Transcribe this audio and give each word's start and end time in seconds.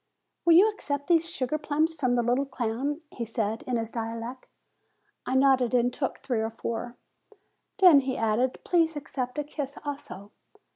"Will 0.45 0.53
you 0.55 0.67
accept 0.67 1.05
these 1.09 1.29
sugar 1.29 1.59
plums 1.59 1.93
from 1.93 2.15
the 2.15 2.23
little 2.23 2.47
clown?" 2.47 3.01
he 3.11 3.23
said, 3.23 3.61
in 3.67 3.77
his 3.77 3.91
dialect. 3.91 4.47
I 5.27 5.35
nodded, 5.35 5.75
and 5.75 5.93
took 5.93 6.17
three 6.17 6.39
or 6.41 6.49
four. 6.49 6.97
"Then," 7.77 7.99
he 7.99 8.17
added, 8.17 8.57
"please 8.63 8.95
accept 8.95 9.37
a 9.37 9.43
kiss 9.43 9.77
also." 9.85 10.31